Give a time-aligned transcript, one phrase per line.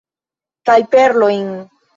[0.69, 1.49] Kaj perlojn.